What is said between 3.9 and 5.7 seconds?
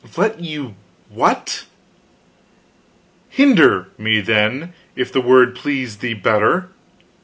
me, then, if the word